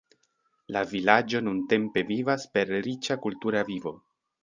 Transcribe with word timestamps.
La 0.75 0.81
vilaĝo 0.93 1.43
nuntempe 1.49 2.07
vivas 2.09 2.49
per 2.57 2.75
riĉa 2.91 3.23
kultura 3.27 3.67
vivo. 3.73 3.99